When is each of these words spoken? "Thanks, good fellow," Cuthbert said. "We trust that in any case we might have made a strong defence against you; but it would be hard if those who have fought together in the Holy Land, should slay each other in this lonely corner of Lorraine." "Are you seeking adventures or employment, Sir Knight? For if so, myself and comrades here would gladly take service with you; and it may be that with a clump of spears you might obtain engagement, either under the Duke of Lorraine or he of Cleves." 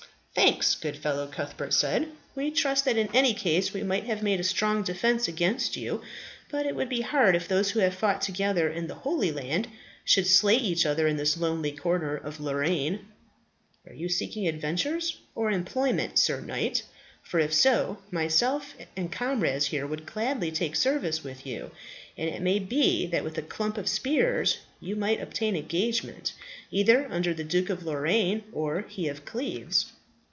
"Thanks, 0.33 0.75
good 0.75 0.95
fellow," 0.97 1.27
Cuthbert 1.27 1.73
said. 1.73 2.07
"We 2.35 2.51
trust 2.51 2.85
that 2.85 2.95
in 2.97 3.09
any 3.13 3.33
case 3.33 3.73
we 3.73 3.83
might 3.83 4.05
have 4.05 4.23
made 4.23 4.39
a 4.39 4.45
strong 4.45 4.81
defence 4.81 5.27
against 5.27 5.75
you; 5.75 6.01
but 6.49 6.65
it 6.65 6.73
would 6.73 6.87
be 6.87 7.01
hard 7.01 7.35
if 7.35 7.47
those 7.49 7.71
who 7.71 7.81
have 7.81 7.93
fought 7.93 8.21
together 8.21 8.69
in 8.69 8.87
the 8.87 8.95
Holy 8.95 9.29
Land, 9.29 9.67
should 10.05 10.25
slay 10.25 10.55
each 10.55 10.85
other 10.85 11.05
in 11.05 11.17
this 11.17 11.37
lonely 11.37 11.73
corner 11.73 12.15
of 12.15 12.39
Lorraine." 12.39 13.07
"Are 13.85 13.93
you 13.93 14.07
seeking 14.07 14.47
adventures 14.47 15.17
or 15.35 15.51
employment, 15.51 16.17
Sir 16.17 16.39
Knight? 16.39 16.83
For 17.21 17.41
if 17.41 17.53
so, 17.53 17.97
myself 18.09 18.73
and 18.95 19.11
comrades 19.11 19.67
here 19.67 19.85
would 19.85 20.05
gladly 20.05 20.49
take 20.51 20.77
service 20.77 21.25
with 21.25 21.45
you; 21.45 21.71
and 22.17 22.29
it 22.29 22.41
may 22.41 22.57
be 22.57 23.05
that 23.07 23.25
with 23.25 23.37
a 23.37 23.41
clump 23.43 23.77
of 23.77 23.89
spears 23.89 24.59
you 24.79 24.95
might 24.95 25.21
obtain 25.21 25.57
engagement, 25.57 26.31
either 26.71 27.05
under 27.11 27.33
the 27.33 27.43
Duke 27.43 27.69
of 27.69 27.83
Lorraine 27.85 28.45
or 28.53 28.85
he 28.87 29.09
of 29.09 29.25
Cleves." 29.25 29.87